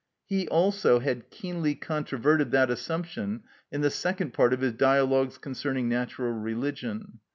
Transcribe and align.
He 0.25 0.47
also 0.47 0.97
had 0.97 1.29
keenly 1.29 1.75
controverted 1.75 2.49
that 2.49 2.71
assumption 2.71 3.43
in 3.71 3.81
the 3.81 3.91
second 3.91 4.33
part 4.33 4.51
of 4.51 4.61
his 4.61 4.73
"Dialogues 4.73 5.37
concerning 5.37 5.87
Natural 5.89 6.31
Religion." 6.31 7.19